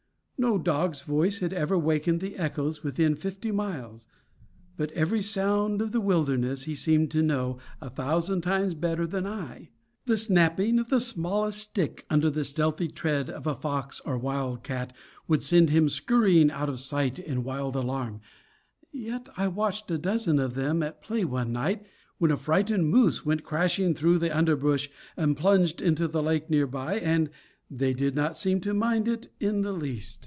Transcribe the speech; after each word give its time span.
No 0.43 0.57
dog's 0.57 1.01
voice 1.03 1.37
had 1.37 1.53
ever 1.53 1.77
wakened 1.77 2.19
the 2.19 2.35
echoes 2.35 2.81
within 2.83 3.13
fifty 3.13 3.51
miles; 3.51 4.07
but 4.75 4.91
every 4.93 5.21
sound 5.21 5.83
of 5.83 5.91
the 5.91 6.01
wilderness 6.01 6.63
he 6.63 6.73
seemed 6.73 7.11
to 7.11 7.21
know 7.21 7.59
a 7.79 7.91
thousand 7.91 8.41
times 8.41 8.73
better 8.73 9.05
than 9.05 9.27
I. 9.27 9.69
The 10.07 10.17
snapping 10.17 10.79
of 10.79 10.89
the 10.89 10.99
smallest 10.99 11.59
stick 11.61 12.07
under 12.09 12.31
the 12.31 12.43
stealthy 12.43 12.87
tread 12.87 13.29
of 13.29 13.45
fox 13.61 13.99
or 14.03 14.17
wildcat 14.17 14.93
would 15.27 15.43
send 15.43 15.69
him 15.69 15.87
scurrying 15.87 16.49
out 16.49 16.69
of 16.69 16.79
sight 16.79 17.19
in 17.19 17.43
wild 17.43 17.75
alarm; 17.75 18.21
yet 18.91 19.29
I 19.37 19.47
watched 19.47 19.91
a 19.91 19.97
dozen 19.99 20.39
of 20.39 20.55
them 20.55 20.81
at 20.81 21.03
play 21.03 21.23
one 21.23 21.51
night 21.51 21.85
when 22.17 22.31
a 22.31 22.35
frightened 22.37 22.89
moose 22.89 23.23
went 23.23 23.43
crashing 23.43 23.93
through 23.93 24.17
the 24.17 24.35
underbrush 24.35 24.89
and 25.15 25.37
plunged 25.37 25.83
into 25.83 26.07
the 26.07 26.23
lake 26.23 26.49
near 26.49 26.65
by, 26.65 26.97
and 26.99 27.29
they 27.69 27.93
did 27.93 28.15
not 28.15 28.35
seem 28.35 28.59
to 28.61 28.73
mind 28.73 29.07
it 29.07 29.27
in 29.39 29.61
the 29.61 29.71
least. 29.71 30.17